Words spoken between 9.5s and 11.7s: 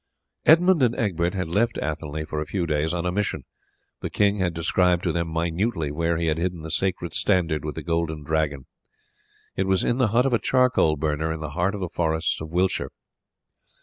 It was in the hut of a charcoal burner in the